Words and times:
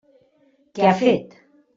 Què 0.79 0.87
ha 0.87 0.93
fet? 1.01 1.37